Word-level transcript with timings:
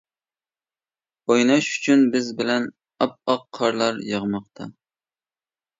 ئويناش 1.33 1.69
ئۈچۈن 1.75 2.07
بىز 2.17 2.33
بىلەن، 2.41 2.67
ئاپئاق 3.07 3.45
قارلار 3.61 4.05
ياغماقتا. 4.11 4.71